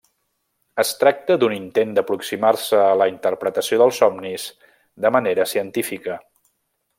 [0.83, 4.47] Es tracta d'un intent d'aproximar-se a la interpretació dels somnis
[5.07, 6.19] de manera científica.